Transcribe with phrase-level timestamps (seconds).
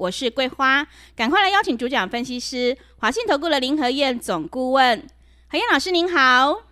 [0.00, 5.06] 我是桂花，赶快来邀请主讲分析师华信投顾的林和燕总顾问，
[5.46, 6.62] 何燕老师您好。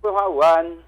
[0.00, 0.78] 桂花午安，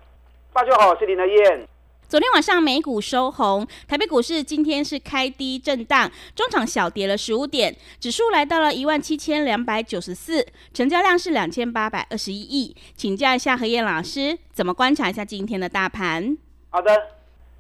[0.55, 1.69] 大家好，我是林和燕。
[2.09, 12.75] 昨天晚上美股收红，台北股市今天是开低震荡，中场小跌了十五点，指数来到了一万七千两百九十四，成交量是两千八百二十一亿。
[12.97, 16.39] 请教一下何燕老师，怎么观察一下今天的大盘？
[16.71, 16.91] 好的，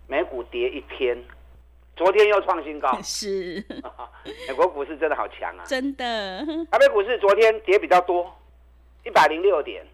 [0.06, 1.22] 美股跌一天。
[1.94, 3.62] 昨天又创新高， 是
[4.48, 5.64] 美国股市真的好强啊！
[5.66, 8.34] 真的，台北股市昨天跌比较多，
[9.04, 9.84] 一百零六点。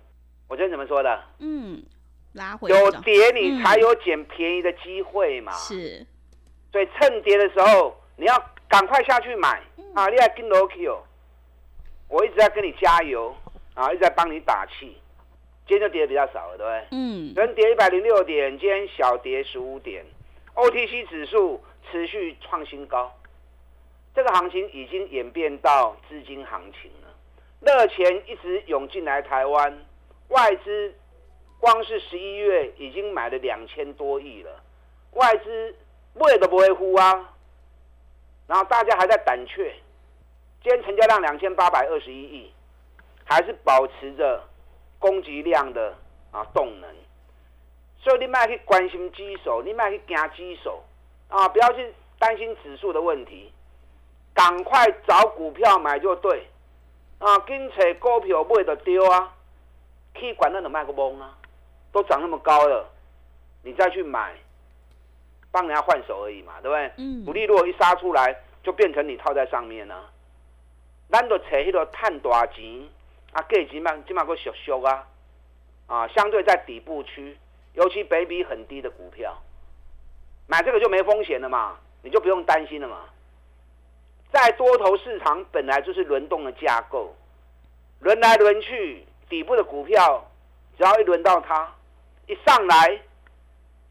[0.49, 1.25] 我昨天怎么说的？
[1.41, 1.83] 嗯，
[2.35, 5.53] 拉回有跌你才有捡便宜的机会嘛。
[5.53, 6.07] 是，
[6.73, 9.61] 所以趁跌的时候你要赶快下去买
[9.95, 10.09] 啊！
[10.09, 10.89] 你要跟 Loki
[12.09, 13.35] 我一直在跟你加油
[13.75, 14.97] 啊，一直在帮你打气。
[15.67, 16.87] 今天就跌的比较少了，对不对？
[16.93, 17.35] 嗯。
[17.35, 20.05] 昨天跌一百零六点，今天小跌十五点
[20.55, 21.61] ，OTC 指数。
[21.91, 23.13] 持续创新高，
[24.15, 27.09] 这个行情已经演变到资金行情了。
[27.61, 29.87] 热钱一直涌进来台湾，
[30.29, 30.95] 外资
[31.59, 34.63] 光是十一月已经买了两千多亿了，
[35.13, 35.75] 外资
[36.15, 37.35] 不都不会呼啊。
[38.47, 39.75] 然后大家还在胆怯，
[40.63, 42.53] 今天成交量两千八百二十一亿，
[43.25, 44.43] 还是保持着
[44.99, 45.95] 供给量的
[46.31, 46.91] 啊动能。
[48.01, 50.81] 所以你卖去关心指数，你卖去惊指数。
[51.29, 53.53] 啊，不要去担心指数的问题，
[54.35, 56.47] 赶快找股票买就对。
[57.19, 59.35] 啊，跟找股票买就丢啊，
[60.15, 61.37] 去管那的卖个懵啊，
[61.91, 62.89] 都涨那么高了，
[63.63, 64.37] 你再去买，
[65.51, 66.93] 帮人家换手而已嘛，对不对？
[66.97, 67.25] 嗯。
[67.25, 70.09] 股利如果一杀出来，就变成你套在上面了。
[71.11, 72.89] 咱都找迄个探大钱，
[73.33, 75.09] 啊，价钱嘛，起码个小小啊，
[75.89, 77.37] 啊，相对在底部区，
[77.75, 79.37] 尤其北比很低的股票。
[80.51, 83.05] 买这个就没风险了嘛，你就不用担心了嘛。
[84.33, 87.15] 在多头市场本来就是轮动的架构，
[88.01, 90.27] 轮来轮去，底部的股票
[90.79, 91.71] 只要一轮到它，
[92.27, 92.99] 一上来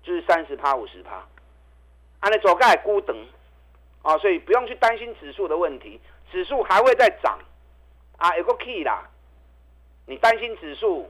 [0.01, 1.23] 就是三十趴、五十趴，
[2.21, 3.15] 按你走盖孤等
[4.01, 6.01] 啊，所以不用去担心指数的问题，
[6.31, 7.37] 指数还会再涨
[8.17, 9.07] 啊，有个 key 啦。
[10.07, 11.07] 你担心指数，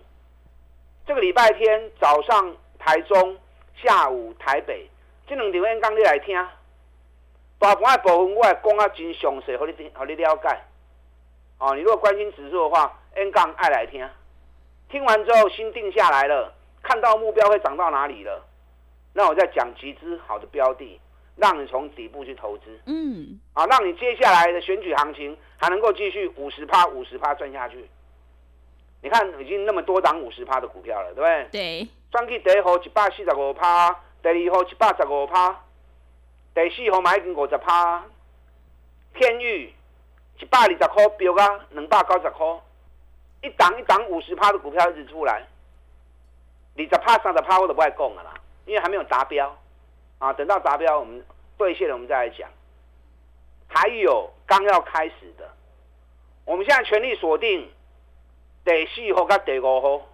[1.06, 3.38] 这个礼拜天早上台中，
[3.76, 4.90] 下午台北。
[5.28, 6.34] 这两条演讲你来听，
[7.60, 10.48] 大盘的部分我会讲啊真详细，互你听，互你了解。
[11.60, 14.08] 哦，你如果关心指数的话，演讲爱来听。
[14.90, 18.42] 听完之后心定下来了，看到目标会涨到哪里了，
[19.12, 20.98] 那我再讲集资好的标的，
[21.36, 22.80] 让你从底部去投资。
[22.86, 23.38] 嗯。
[23.54, 27.86] 啊，让你接下来的选举行情还能够继续五十趴、五十趴赚下去。
[29.02, 31.48] 你看，已经那么多涨五十趴的股票了，对不对？
[31.52, 31.88] 对。
[32.10, 33.94] 赚去第一号一百四十五趴。
[34.28, 35.58] 第二号一百十五趴，
[36.54, 38.04] 第四号买已经五十趴，
[39.14, 39.74] 天域
[40.42, 42.46] 一百二十块标啊，两百九十块，
[43.42, 45.48] 一档一档五十趴的股票一直出来，
[46.76, 48.34] 二十趴三十趴我都不爱讲了啦，
[48.66, 49.58] 因为还没有达标
[50.20, 51.26] 啊，等到达标我们
[51.58, 52.50] 兑现了我们再来讲。
[53.70, 55.50] 还有刚要开始的，
[56.44, 57.72] 我们现在全力锁定
[58.66, 60.06] 第四号跟第五号，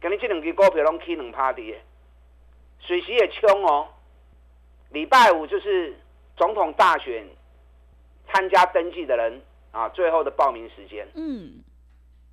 [0.00, 1.76] 今日这两支股票拢起两趴的。
[2.86, 3.88] 水席也冲哦，
[4.90, 5.96] 礼拜五就是
[6.36, 7.24] 总统大选
[8.32, 11.06] 参加登记的人啊，最后的报名时间。
[11.14, 11.62] 嗯，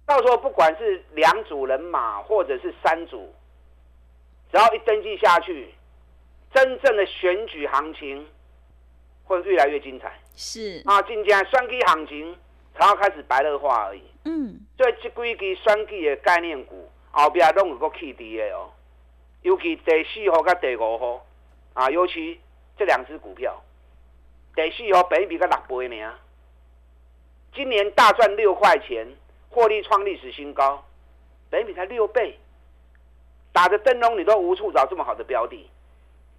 [0.06, 3.34] 到时候不管是两组人马或者是三组，
[4.52, 5.74] 只要一登记下去，
[6.54, 8.28] 真正的选举行情
[9.24, 10.20] 会越来越精彩。
[10.36, 12.36] 是啊，今天选举行情
[12.76, 14.02] 才要开始白热化而已。
[14.26, 18.72] 嗯，所以这几支选举的概念股后边拢有个起跌的哦。
[19.42, 21.26] 尤其第四号跟第五号，
[21.74, 22.40] 啊，尤其
[22.78, 23.62] 这两只股票，
[24.54, 26.14] 第四号比比个六倍呢，
[27.54, 29.08] 今年大赚六块钱，
[29.50, 30.84] 获利创历史新高，
[31.50, 32.38] 比比才六倍，
[33.54, 35.70] 打着灯笼你都无处找这么好的标的，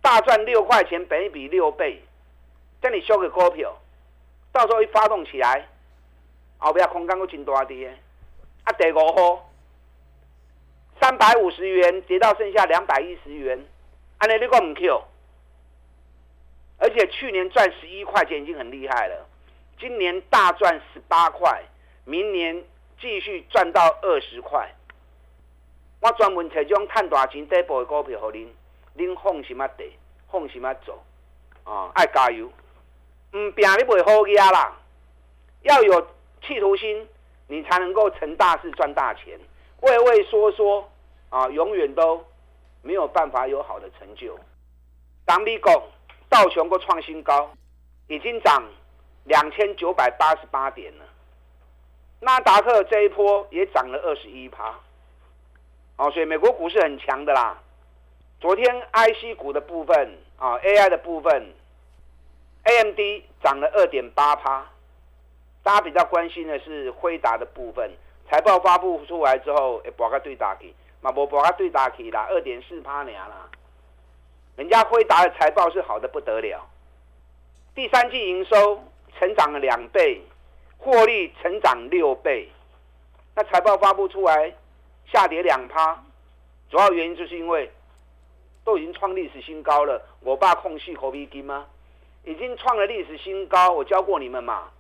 [0.03, 2.03] 大赚六块钱，比比六倍，
[2.83, 3.75] 叫你修个股票，
[4.53, 5.67] 到时候一发动起来，
[6.59, 7.91] 后边空间都真大啲，
[8.65, 9.50] 啊，第五号。
[11.01, 13.59] 三百五十元跌到剩下两百一十元，
[14.19, 15.03] 安尼你讲唔 Q？
[16.79, 19.27] 而且去年赚十一块钱已经很厉害了，
[19.79, 21.63] 今年大赚十八块，
[22.05, 22.63] 明年
[23.01, 24.71] 继续赚到二十块。
[26.01, 28.55] 我专门找这种赚大钱底部的股票给您，
[28.95, 29.91] 您放心啊地，
[30.31, 31.03] 放心啊走，
[31.65, 32.47] 啊，爱加油！
[32.47, 34.77] 唔拼你袂好压啦，
[35.63, 36.07] 要有
[36.47, 37.09] 企图心，
[37.47, 39.39] 你才能够成大事赚大钱。
[39.83, 40.90] 畏畏缩缩
[41.31, 42.23] 啊，永远都
[42.83, 44.39] 没有办法有好的成就。
[45.25, 45.73] 当美国
[46.29, 47.51] 道琼个创新高，
[48.09, 48.63] 已经涨
[49.25, 51.05] 两千九百八十八点了。
[52.21, 54.75] 纳达克这一波也涨了二十一趴。
[55.97, 57.57] 哦，所以美国股市很强的啦。
[58.41, 61.55] 昨天 IC 股的部分啊，AI 的部分
[62.65, 62.99] ，AMD
[63.43, 64.67] 涨了二点八趴。
[65.63, 67.91] 大家比较关心的是辉达的部分，
[68.31, 73.49] 财报发布出来之后，诶，博个对打给，嘛无博个对打起啦，二点四趴年啦。
[74.57, 76.67] 人家辉达的财报是好的不得了，
[77.75, 78.83] 第三季营收
[79.19, 80.23] 成长了两倍，
[80.79, 82.49] 获利成长六倍。
[83.35, 84.55] 那财报发布出来。
[85.13, 86.01] 下跌两趴，
[86.71, 87.69] 主要原因就是因为
[88.65, 90.01] 都已经创历史新高了。
[90.21, 91.67] 我爸空隙口鼻金吗？
[92.23, 93.73] 已经创了历史新高。
[93.73, 94.71] 我教过你们嘛，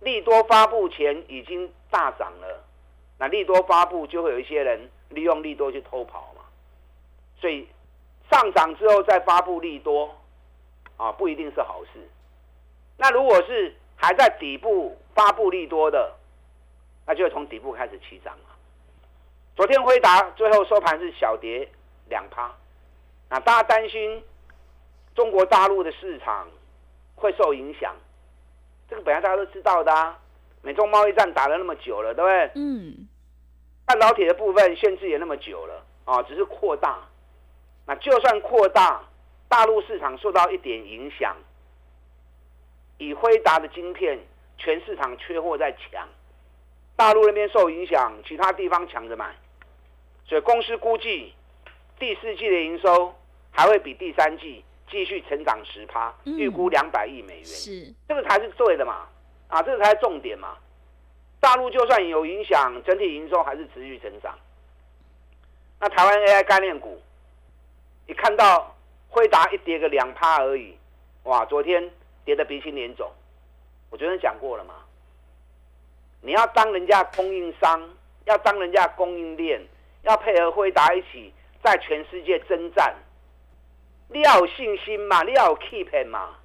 [0.00, 2.64] 利多发布前已经大涨了，
[3.18, 6.42] 那利多发布就会有一些人利用利多去偷跑嘛。
[7.40, 7.68] 所以
[8.30, 10.10] 上涨之后再发布利多
[10.96, 12.08] 啊，不一定是好事。
[12.96, 16.14] 那如果是还在底部发布利多的，
[17.06, 18.56] 那就从底部开始起涨了。
[19.54, 21.68] 昨天辉达最后收盘是小跌
[22.08, 22.54] 两趴，
[23.28, 24.22] 那大家担心
[25.14, 26.48] 中国大陆的市场
[27.14, 27.94] 会受影响，
[28.88, 30.18] 这个本来大家都知道的啊。
[30.62, 32.50] 美中贸易战打了那么久了，对不对？
[32.60, 33.08] 嗯。
[33.86, 36.98] 半导体的部分限制也那么久了啊，只是扩大。
[37.86, 39.00] 那就算扩大，
[39.48, 41.36] 大陆市场受到一点影响，
[42.98, 44.18] 以辉达的晶片，
[44.58, 46.08] 全市场缺货在抢，
[46.96, 49.32] 大陆那边受影响，其他地方抢着买。
[50.26, 51.32] 所以公司估计
[51.96, 53.14] 第四季的营收
[53.52, 57.44] 还会比第三季继续成长十趴，预估两百亿美元。
[57.44, 59.06] 是这个才是对的嘛？
[59.46, 60.56] 啊，这个才是重点嘛。
[61.46, 64.36] 大陆就算有影响，整体营收还是持续成长。
[65.78, 67.00] 那台湾 AI 概念股，
[68.08, 68.74] 你看到
[69.08, 70.76] 惠达一跌个两趴而已，
[71.22, 71.88] 哇，昨天
[72.24, 73.08] 跌得鼻青脸肿。
[73.90, 74.74] 我昨天讲过了嘛，
[76.20, 77.80] 你要当人家供应商，
[78.24, 79.64] 要当人家供应链。
[80.02, 81.32] 要配合辉达一起
[81.64, 82.94] 在全世界征战，
[84.08, 86.36] 你要有信心嘛，你要有 keep 嘛。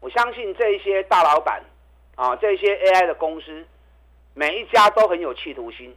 [0.00, 1.62] 我相信这一些大老板
[2.14, 3.64] 啊，这些 AI 的公司，
[4.34, 5.94] 每一家都很有企图心，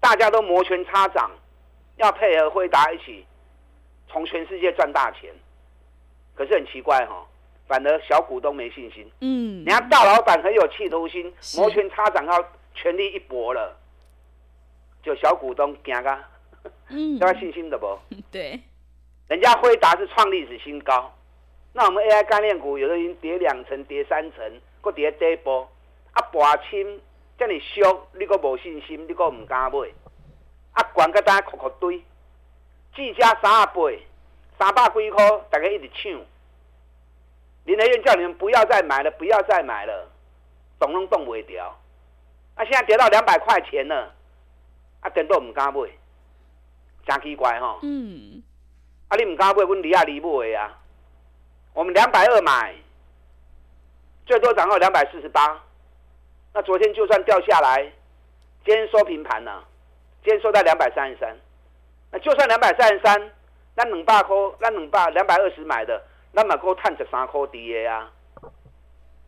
[0.00, 1.30] 大家都摩拳擦掌，
[1.96, 3.24] 要配合辉达一起
[4.08, 5.32] 从全世界赚大钱。
[6.34, 7.26] 可是很奇怪哈，
[7.66, 9.10] 反而小股东没信心。
[9.20, 13.76] 嗯，人家大老板很有企图心，摩拳擦掌要全力一搏了。
[15.02, 16.30] 就小股东惊啊，
[16.88, 17.98] 嗯， 有信心的不？
[18.30, 18.58] 对，
[19.26, 21.12] 人家辉达是创历史新高，
[21.72, 25.66] 那我们 AI 概念股有的已经跌两层、跌三层，搁伫咧底部，
[26.12, 27.00] 啊，跋深
[27.38, 29.78] 遮尔俗，你搁无信心，你搁毋敢买，
[30.72, 32.04] 啊，管个单壳壳堆，
[32.94, 33.80] 计价三啊八，
[34.58, 35.16] 三百几箍，
[35.50, 36.12] 逐个一直抢，
[37.64, 40.10] 林德燕叫你们不要再买了，不要再买了，
[40.78, 41.74] 动拢动袂掉，
[42.56, 44.12] 啊，现在跌到两百块钱了。
[45.00, 45.80] 啊，电都毋敢买，
[47.04, 47.80] 真奇怪吼。
[47.82, 48.40] 嗯。
[49.08, 50.78] 啊，你毋敢买，阮离啊离买啊。
[51.74, 52.72] 我们两百二买，
[54.26, 55.60] 最多涨到两百四十八。
[56.54, 57.82] 那昨天就算掉下来，
[58.64, 59.64] 今天收平盘了，
[60.22, 61.36] 今天收在两百三十三。
[62.10, 63.30] 那就算两百三十三，
[63.74, 66.02] 那两百块，那两百两百二十买的，
[66.32, 68.10] 那么够赚十三块底的啊。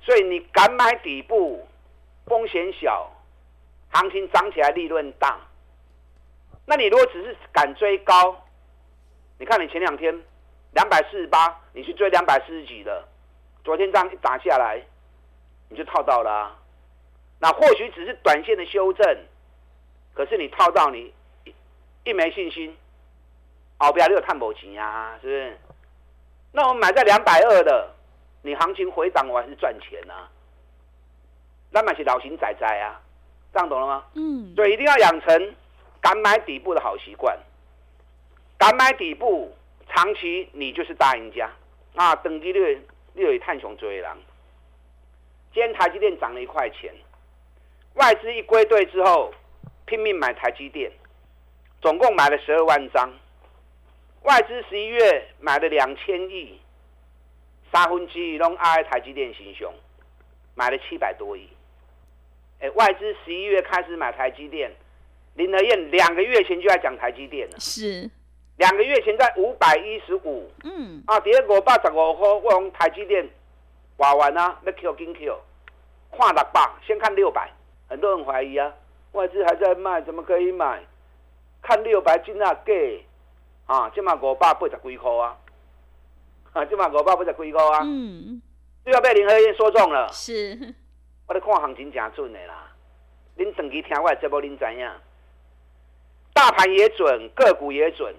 [0.02, 1.66] 所以你敢买底部，
[2.26, 3.10] 风险小，
[3.90, 5.38] 行情涨起来利润大。
[6.66, 8.36] 那你如果只是敢追高，
[9.38, 10.14] 你看你前两天
[10.72, 13.02] 两百四十八，你去追两百四十几的，
[13.64, 14.80] 昨天这样一打下来，
[15.68, 16.54] 你就套到了。
[17.40, 19.04] 那或许只是短线的修正，
[20.14, 21.12] 可是你套到你
[22.04, 22.76] 一没信心，
[23.78, 25.59] 后边你有探不钱呀，是不是？
[26.52, 27.90] 那我们买在两百二的，
[28.42, 30.30] 你行情回档我还是赚钱啊。
[31.71, 33.00] 那买是老型仔仔啊，
[33.52, 34.04] 这样懂了吗？
[34.14, 34.54] 嗯。
[34.54, 35.54] 对，一定要养成。
[36.00, 37.35] 敢买底部的好习惯，
[38.59, 39.56] 敢买底部，
[39.88, 41.50] 长期你就是大赢家
[41.94, 42.14] 啊！
[42.16, 42.78] 等级略
[43.14, 44.16] 略有探熊追狼。
[45.52, 46.92] 今天台积电涨了一块钱，
[47.94, 49.33] 外资一归队之后，
[49.87, 50.90] 拼命买台积电，
[51.80, 53.12] 总共买了十二万张。
[54.23, 56.61] 外资十一月买了两千亿，
[57.73, 59.73] 三分之一拢爱台积电行凶。
[60.56, 61.49] 买了七百多亿。
[62.61, 64.71] 哎，外资十一月开始买台积电，
[65.35, 67.59] 林德燕两个月前就在讲台积电了。
[67.59, 68.09] 是，
[68.56, 73.28] 两个月前在五百一十五，嗯，啊，第二五百十五号，我用台积电
[73.96, 75.37] 挖完啊，要 Q 金 Q，
[76.16, 77.50] 看六百，先看六百，
[77.88, 78.73] 很多人怀疑啊，
[79.12, 80.82] 外资还在卖，怎么可以买？
[81.62, 83.04] 看六百进啊给，
[83.66, 85.37] 啊，今嘛五百八十几块啊，
[86.52, 88.40] 啊，今嘛五百八十几块啊，嗯，
[88.84, 90.08] 又要被林和燕说中了。
[90.12, 90.75] 是，
[91.26, 92.70] 我咧看行情真准的啦，
[93.37, 94.88] 恁长期听我的节目，恁知影？
[96.32, 98.14] 大盘也准，个股也准，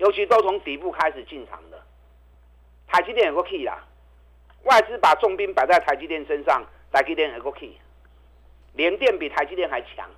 [0.00, 1.78] 尤其都从底部开始进场的。
[2.86, 3.86] 台积电有个 key 啦，
[4.64, 7.76] 外资把重兵摆在台积电身上，台积电有个 key。
[8.72, 10.08] 联电比台积电还强，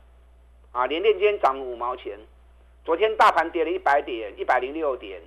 [0.71, 2.17] 啊，联电今天涨五毛钱，
[2.85, 5.21] 昨天大盘跌了一百点，一百零六点，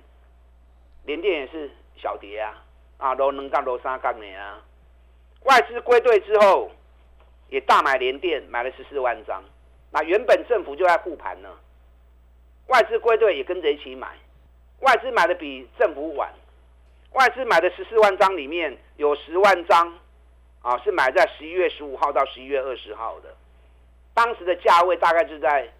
[1.04, 1.70] 联电也是
[2.00, 2.64] 小跌啊，
[2.96, 4.62] 啊，落两角落三角呢啊。
[5.42, 6.70] 外资归队之后，
[7.50, 9.44] 也大买联电，买了十四万张。
[9.90, 11.50] 那原本政府就在护盘呢，
[12.68, 14.16] 外资归队也跟着一起买。
[14.80, 16.32] 外资买的比政府晚，
[17.12, 19.98] 外资买的十四万张里面有十万张
[20.60, 23.34] 啊是买在十一月十五号到十一月二十号的，
[24.14, 25.72] 当时的价位大概就在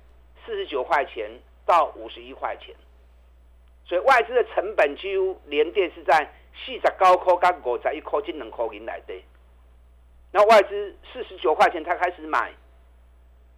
[0.44, 1.30] 四十九块钱
[1.64, 2.74] 到五十一块钱，
[3.84, 9.14] 所以外资的成本几乎连电是在四十九块跟五十一块这两块银来的。
[10.32, 12.52] 那外资四十九块钱才开始买，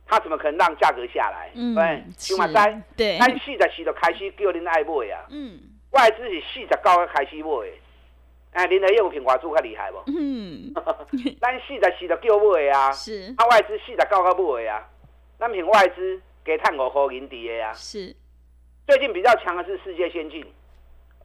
[0.08, 1.50] 他怎么可能让价格下来？
[1.54, 5.60] 嗯，对，是马仔，对，咱四十四就开始叫恁爱买啊，嗯
[5.90, 7.72] 外资是四十九才开始买的。
[8.52, 10.02] 哎，恁的业务品华珠较厉害无？
[10.06, 10.72] 嗯，
[11.40, 13.34] 咱四十四就叫买的啊，是。
[13.36, 14.88] 啊外资四十九才买的啊，
[15.38, 17.72] 咱凭外资给探五块银底的啊。
[17.74, 18.16] 是，
[18.86, 20.44] 最近比较强的是世界先进，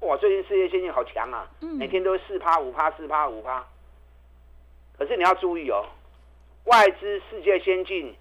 [0.01, 1.69] 哇，最近世界先进好强啊，嗯。
[1.77, 3.65] 每天都四趴五趴四趴五趴。
[4.97, 5.85] 可是你要注意哦，
[6.65, 8.13] 外资世界先进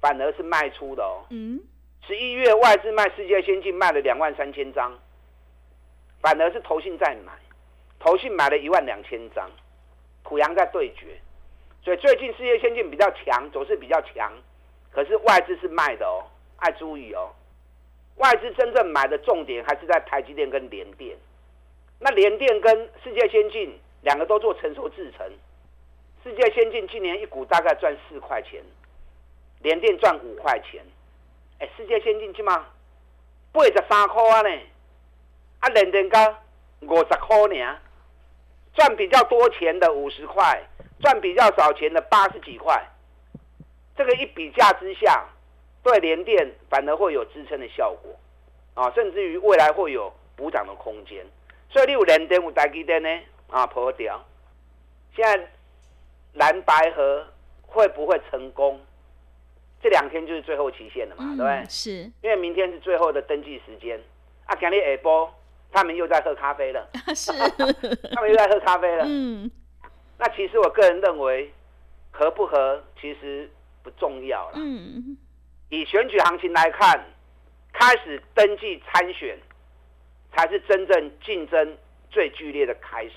[0.00, 1.24] 反而是卖出的哦。
[1.30, 1.60] 嗯，
[2.06, 4.92] 十一月外资卖世界先进卖了两万三千张，
[6.20, 7.32] 反而是投信在买，
[7.98, 9.50] 投信买了一万两千张，
[10.22, 11.18] 濮阳在对决，
[11.82, 14.32] 所以最近世界先进比较强，走势比较强，
[14.90, 16.24] 可是外资是卖的哦，
[16.56, 17.30] 爱注意哦，
[18.16, 21.16] 外资真正买的重点还是在台积电跟联电，
[21.98, 25.26] 那联电跟世界先进两个都做成熟制程，
[26.22, 28.62] 世界先进今年一股大概赚四块钱，
[29.60, 30.84] 联电赚五块钱。
[31.58, 32.66] 哎，世界先进去吗
[33.52, 34.50] 八十三块啊呢，
[35.60, 36.38] 啊，联电加
[36.80, 37.78] 五十块呢，
[38.74, 40.62] 赚比较多钱的五十块，
[41.00, 42.86] 赚比较少钱的八十几块，
[43.96, 45.26] 这个一比价之下，
[45.82, 48.14] 对联电反而会有支撑的效果，
[48.74, 51.24] 啊，甚至于未来会有补涨的空间。
[51.70, 53.08] 所以你有联电有台积电呢，
[53.48, 54.22] 啊，破掉。
[55.14, 55.48] 现在
[56.34, 57.26] 蓝白河
[57.66, 58.78] 会不会成功？
[59.86, 61.70] 这两天就是最后期限了嘛，对不对嗯？
[61.70, 61.90] 是，
[62.20, 63.96] 因为明天是最后的登记时间。
[64.44, 65.28] 啊，今天下晡
[65.70, 67.30] 他们又在喝咖啡了， 是，
[68.12, 69.04] 他们又在喝咖啡了。
[69.06, 69.48] 嗯，
[70.18, 71.52] 那其实我个人认为，
[72.10, 73.48] 合不合其实
[73.84, 74.54] 不重要了。
[74.56, 75.16] 嗯，
[75.68, 77.06] 以选举行情来看，
[77.72, 79.38] 开始登记参选，
[80.34, 81.78] 才是真正竞争
[82.10, 83.12] 最剧烈的开始。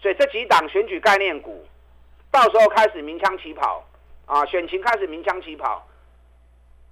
[0.00, 1.62] 所以这几档选举概念股，
[2.30, 3.86] 到时候开始鸣枪起跑
[4.26, 5.86] 啊，选情开始鸣枪起跑，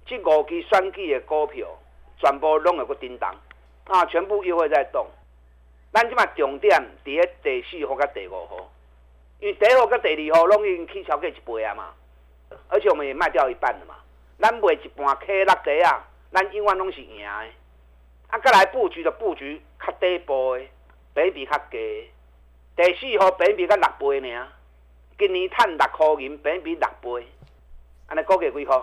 [0.05, 1.67] 这五支选举的股票，
[2.19, 3.35] 全部拢有个叮当
[3.85, 5.07] 啊，全部又会在动。
[5.91, 8.69] 咱即马重点伫咧第四号甲第五号，
[9.39, 11.93] 因为第一号甲第二号拢已经起超过一倍啊嘛，
[12.67, 13.95] 而且我们也卖掉一半了嘛。
[14.39, 17.25] 咱卖一半 K 六底啊，咱永远拢是赢的。
[17.25, 20.65] 啊，再来布局的布局较底部的，
[21.13, 22.09] 比比较低。
[22.75, 24.47] 第四号比比较六倍尔，
[25.17, 27.27] 今年赚六块银，比比六倍，
[28.07, 28.81] 安尼估计几块？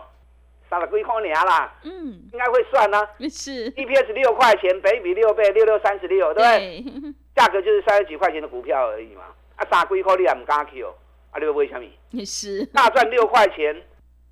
[0.68, 3.08] 三十几块尔啦，嗯，应该会算啊。
[3.28, 6.84] 是，EPS 六块钱，比比六倍，六六三十六，对不对？
[7.34, 9.24] 价格就是三十几块钱的股票而已嘛。
[9.56, 10.94] 啊，三几块你也唔敢 Q，
[11.32, 11.86] 啊，你会买什么？
[12.10, 13.82] 也是，大赚六块钱，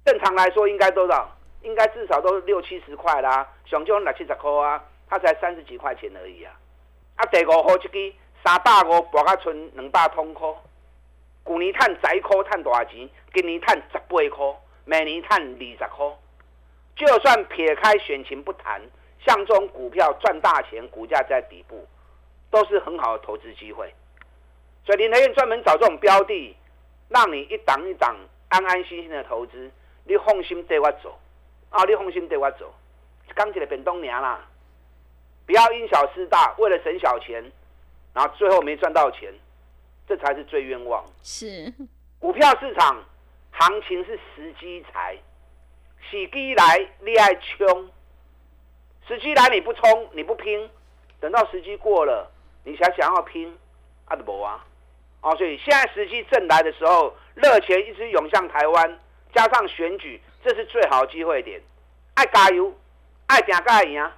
[0.04, 1.28] 正常来说应该多少？
[1.62, 6.52] 应该至少都六七十块啦，上少六七十块啊，它才三十几块钱而已啊。
[7.16, 8.14] 啊，第五号一支
[8.44, 10.48] 三百五博到剩两百通块，
[11.48, 13.08] 去年赚十一块，赚多少钱？
[13.32, 16.16] 今年赚十八块，明年赚二十块。
[16.94, 18.82] 就算撇开选情不谈，
[19.24, 21.86] 像这种股票赚大钱，股价在底部，
[22.50, 23.94] 都是很好的投资机会。
[24.84, 26.54] 所以林德燕专门找这种标的，
[27.08, 28.14] 让你一档一档
[28.48, 29.70] 安安心心的投资，
[30.04, 31.18] 你放心对我走，
[31.70, 32.74] 啊，你放心对我走，
[33.34, 34.44] 刚起来变东娘啦，
[35.46, 37.42] 不要因小失大，为了省小钱，
[38.12, 39.32] 然后最后没赚到钱，
[40.08, 41.04] 这才是最冤枉。
[41.22, 41.72] 是，
[42.18, 43.04] 股票市场
[43.52, 45.16] 行情是时机财，
[46.10, 47.90] 时机来你爱冲，
[49.06, 50.70] 时机来你不冲你不拼，
[51.20, 52.30] 等到时机过了，
[52.64, 53.54] 你才想要拼，
[54.06, 54.64] 啊都无啊！
[55.20, 58.98] 哦，所以现在时机正来的时候，热钱一直涌向台湾，
[59.34, 61.60] 加上选举，这是最好的机会点。
[62.14, 62.72] 爱加油，
[63.26, 64.16] 爱点加赢啊！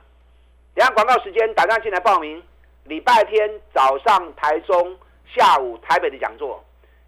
[0.74, 2.42] 等下广告时间，打电话进来报名。
[2.84, 4.98] 礼拜天早上台中，
[5.34, 6.64] 下午台北的讲座，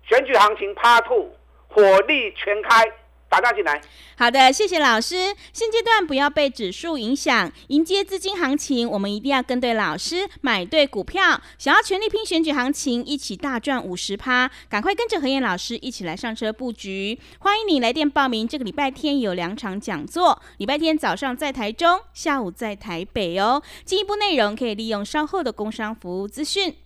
[0.08, 1.30] 选举行情 Part Two，
[1.68, 2.84] 火力全开。
[3.32, 3.80] 打大进来，
[4.18, 5.34] 好的，谢谢老师。
[5.54, 11.40] 现阶段不要被指数影响，迎接资金行情，我们一定要跟对老师，买对股票。
[11.56, 17.18] 想要全力拼选举行情，一起大赚五十趴，赶快跟着何燕老师一起来上车布局。
[17.38, 23.62] 欢迎你来电报名，这个礼拜天有两场讲座，礼拜天早上在台中，下午在台北哦。
[23.86, 26.76] 进一步内容可以利用稍后的工商服务资讯。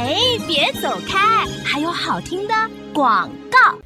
[0.00, 2.54] 嘿，别走开，还有好听的
[2.94, 3.76] 广告。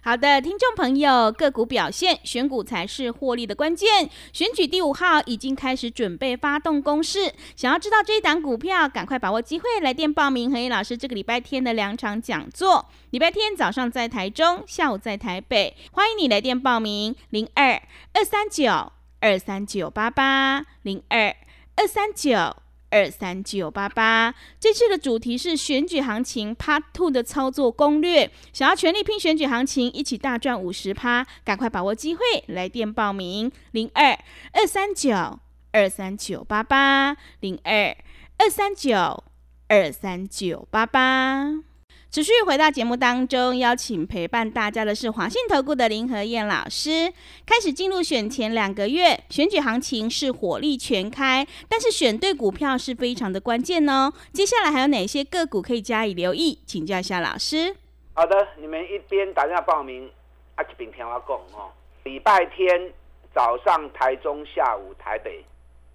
[0.00, 4.08] 好的，听众朋友，个股表现，选股才是获利的关键。
[4.32, 12.86] 选举第五号已经开始准备发动攻势，想要知道这一档股票，赶快把握机会，来电报名何毅老师这个礼拜天的两场讲座。
[13.10, 17.82] 礼拜天早上在台中，下午在台北，欢迎你来电报名：零二
[18.14, 18.90] 二三九
[19.20, 21.36] 二三九八八零二
[21.76, 22.56] 二三九。
[22.90, 28.30] 二三九八八，这次的主题是选举行情 Part Two 的操作攻略。
[28.52, 34.18] 想要全力拼选举行情，一起大赚五十趴，赶快把握机会，来电报名：零二
[34.52, 35.40] 二三九
[35.72, 37.96] 二三九八八零二
[38.38, 39.24] 二三九
[39.68, 41.75] 二三九八八。
[42.10, 47.12] 持续回到节目当中，邀请陪伴大家的是华信投顾的林和燕老师。
[47.44, 54.10] 开始进入选前两个月，选举行情是火力全开，但是选对股票是非常的关键哦。
[54.32, 56.58] 接下来还有哪些个股可以加以留意？
[56.64, 57.76] 请教一下老师。
[58.14, 60.10] 好的，你们一边打电话报名，
[60.54, 61.70] 啊一边听我讲哦。
[62.04, 62.90] 礼拜天
[63.34, 65.44] 早上台中，下午台北，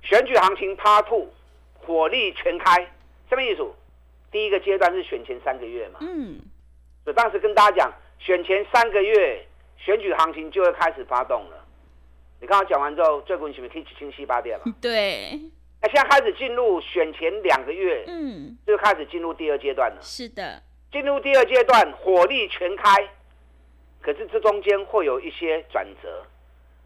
[0.03, 1.29] 选举行情 Part Two，
[1.79, 2.87] 火力全开，
[3.27, 3.65] 什么意思？
[4.31, 6.39] 第一个阶段是选前三个月嘛，嗯，
[7.03, 9.45] 所以当时跟大家讲，选前三个月
[9.77, 11.67] 选举行情就会开始发动了。
[12.39, 14.63] 你刚刚讲完之后，最近是不是可以清晰八点了？
[14.81, 15.37] 对。
[15.81, 19.97] 那现在开始进入选前两个月，嗯，就开始进入第二阶段了。
[20.01, 23.09] 是的，进入第二阶段火力全开，
[23.99, 26.23] 可是这中间会有一些转折，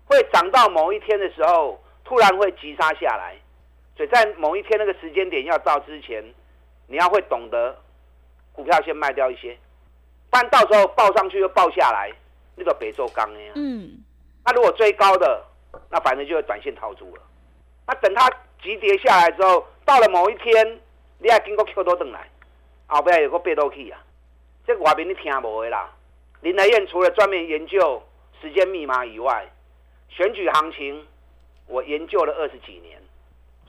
[0.06, 3.36] 会涨到某一天的时候，突然会急杀下来，
[3.96, 6.24] 所以在某一天那个时间点要到之前。
[6.88, 7.76] 你要会懂得，
[8.54, 9.58] 股票先卖掉一些，
[10.30, 12.12] 不然到时候报上去又报下来，
[12.56, 13.54] 那个北做钢呀。
[13.56, 14.04] 嗯。
[14.46, 15.44] 那如果追高的，
[15.90, 17.22] 那反正就会短线套住了。
[17.88, 18.30] 那等它
[18.62, 20.80] 急跌下来之后，到了某一天，
[21.20, 22.30] 你还经过 Q 多等来，
[22.88, 24.00] 后边有个背多去啊。
[24.68, 25.92] 这个外面你听无的啦。
[26.42, 28.02] 林来燕除了专门研究
[28.42, 29.48] 时间密码以外，
[30.10, 31.08] 选举行情
[31.68, 33.02] 我研究了二十几年。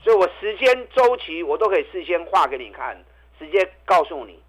[0.07, 2.97] 所以我时间周期我都可以事先画给你看，
[3.37, 4.41] 直接告诉你，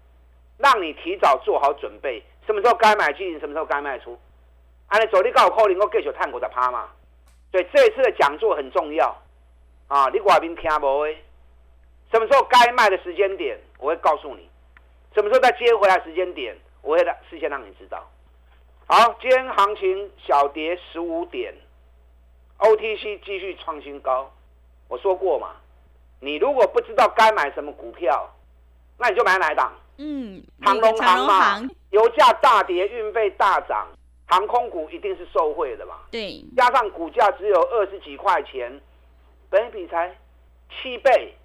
[0.57, 4.17] 让你提早做好准备，什么时候该买进，什么时候该卖出。
[4.87, 6.87] 按你走你告扣零，我继续探股的趴嘛。
[7.51, 9.13] 所以这一次的讲座很重要
[9.89, 10.07] 啊！
[10.13, 11.17] 你外面听无诶？
[12.09, 14.43] 什么时候该卖的时间点，我会告诉你；
[15.13, 18.09] 什么时候再接回来时间点，我会事先让你知道。
[18.87, 21.53] 好，今天行情小跌十五点
[22.59, 24.31] ，OTC 继续创新高。
[24.89, 25.51] 我说过嘛，
[26.19, 28.27] 你如果不知道该买什么股票，
[28.97, 29.71] 那你就买哪档？
[29.97, 33.87] 嗯，长龙航嘛，油价大跌，运费大涨，
[34.25, 35.99] 航空股一定是受惠的嘛。
[36.09, 38.81] 对，加上股价只有二十几块钱，
[39.49, 40.13] 本比才
[40.69, 41.35] 七倍，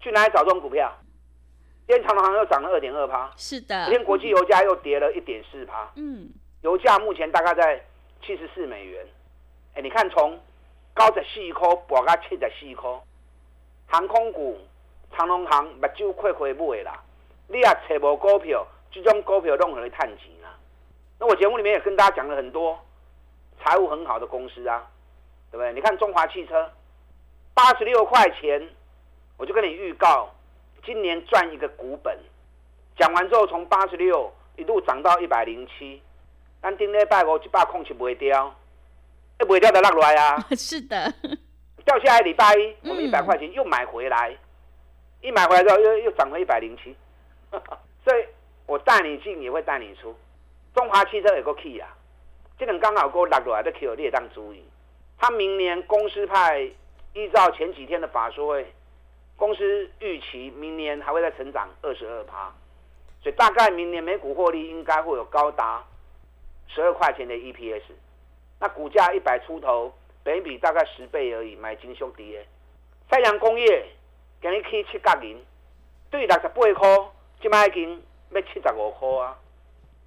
[0.00, 0.92] 去哪里找这种股票？
[1.86, 3.84] 今天长隆航又涨了二点二趴，是的。
[3.84, 6.28] 今天国际油价又跌了一点四趴，嗯，
[6.62, 7.80] 油价目前大概在
[8.26, 9.06] 七十四美元。
[9.74, 10.36] 哎，你看从。
[10.94, 12.90] 九十四块，博到七十四块。
[13.88, 14.58] 航空股、
[15.16, 17.02] 长隆行目睭快回买啦。
[17.48, 20.54] 你也找无股票，这种股票拢可以探钱啦。
[21.18, 22.78] 那我节目里面也跟大家讲了很多
[23.62, 24.86] 财务很好的公司啊，
[25.50, 25.72] 对不对？
[25.72, 26.70] 你看中华汽车，
[27.54, 28.66] 八十六块钱，
[29.36, 30.30] 我就跟你预告，
[30.84, 32.18] 今年赚一个股本。
[32.96, 36.02] 讲完之后，从八十六一路涨到一百零七，
[36.60, 38.54] 但顶礼拜五一百空七不会掉。
[39.38, 40.46] 不会掉的落来啊！
[40.56, 41.12] 是的，
[41.84, 44.36] 掉下来礼拜一，我们一百块钱又买回来，
[45.20, 46.94] 一买回来之后又又涨回一百零七，
[48.04, 48.24] 所以
[48.66, 50.16] 我带你进也会带你出。
[50.74, 51.88] 中华汽车有个 key 啊，
[52.58, 54.64] 这能刚好给我落落来的 key，你也当注意。
[55.18, 56.60] 他明年公司派
[57.12, 58.72] 依照前几天的法说会，
[59.36, 62.52] 公司预期明年还会再成长二十二趴，
[63.22, 65.84] 所以大概明年每股获利应该会有高达
[66.68, 67.82] 十二块钱的 EPS。
[68.62, 72.38] 那股价一百出头，北比大概十倍而已，买金兄弟的。
[73.10, 73.84] 太阳工业
[74.40, 75.36] 给你起七角银，
[76.12, 79.36] 对六十八块，即摆已经要七十五块啊，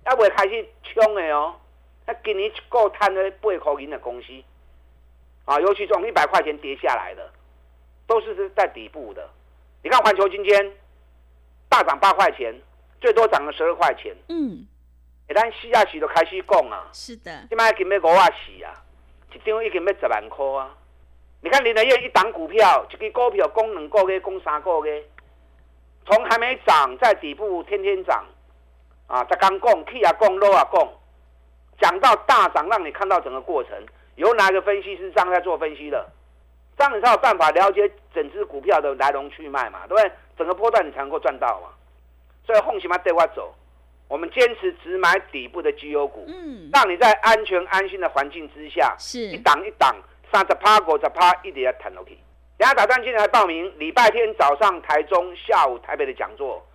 [0.06, 1.58] 还未开始冲的哦。
[2.06, 4.32] 那今年一个赚了八块银的公司，
[5.44, 7.30] 啊，尤其从一百块钱跌下来的，
[8.08, 9.30] 都是在底部的。
[9.84, 10.72] 你看环球今天
[11.68, 12.56] 大涨八块钱，
[13.02, 14.16] 最多涨了十二块钱。
[14.30, 14.66] 嗯，
[15.28, 18.74] 一旦四啊四就开始讲啊，是的，即摆已经要五啊四啊，
[19.34, 20.70] 一张已经要十万块啊。
[21.42, 25.04] 你看林德燕一档股票，一支股票供两个月，供三个月，
[26.06, 28.26] 从还没涨，在底部天天涨，
[29.08, 30.88] 啊，在刚供，起啊供，落啊供，
[31.80, 33.72] 讲到大涨，让你看到整个过程，
[34.16, 36.08] 有哪个分析师这样在做分析的？
[36.78, 40.12] 这样你才有办法了解整只股票的来龙去脉嘛，对不对？
[40.38, 41.70] 整个波段你才能够赚到嘛。
[42.46, 43.56] 所以红起码带我走，
[44.08, 49.96] 我们坚持只买底部的绩优股，嗯，让你在安全安心的环境之下，是一是，档一档，
[50.32, 52.18] 三十趴、五十趴，一直要谈楼梯。
[52.58, 56.66] 等下打算进来报名，礼拜天早上台中，下午台北的讲座，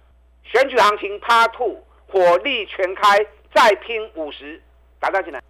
[0.42, 4.60] 选举行情趴 two，火力全开，再拼五十，
[4.98, 5.40] 打算进来。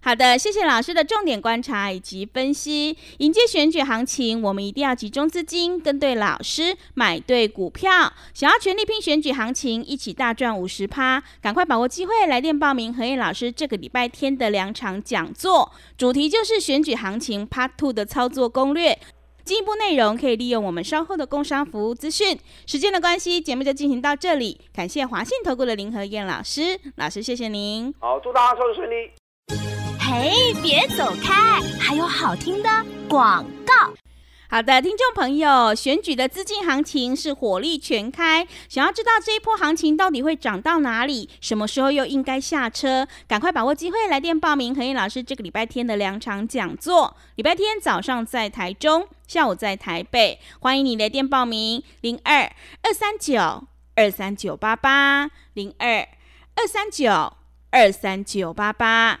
[0.00, 2.96] 好的，谢谢老师的重点观察以及分析。
[3.18, 8.12] 迎接选举行情，我们一定要集中资金，跟对老师，买对股票。
[8.32, 18.98] 想要全力拼选举行情，一起大赚五十趴，赶快把握机会，来电报名何燕老师这个礼拜天的两场讲座，主题就是选举行情 Part Two 的操作攻略。
[19.44, 22.38] 进一步内容可以利用我们稍后的工商服务资讯。
[22.66, 24.60] 时间的关系，节目就进行到这里。
[24.74, 27.92] 感谢华信投顾的林和燕老师，老师谢谢您。
[27.98, 29.87] 好，祝大家操作顺利。
[30.10, 32.70] 嘿，别走开，还有好听的
[33.10, 33.92] 广告。
[34.48, 43.06] 好的，听众朋友，选举的资金行情是火力全开，想要知道这一波行情到底会涨到哪里，什么时候又应该下车？
[43.26, 47.14] 赶快把握机会，来电报名何燕老师这个礼拜天的两场讲座。
[47.34, 56.08] 礼拜天早上在台中，下午在台北，欢迎你来电报名：零二二三九二三九八八零二
[56.54, 57.34] 二三九
[57.72, 59.20] 二三九八八。